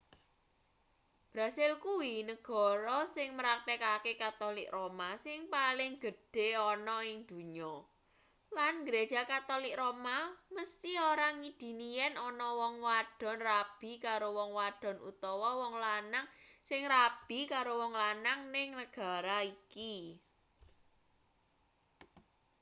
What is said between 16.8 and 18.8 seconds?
rabi karo wong lanang ning